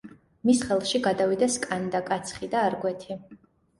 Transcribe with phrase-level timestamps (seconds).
[0.49, 3.19] მის ხელში გადავიდა სკანდა, კაცხი და არგვეთი.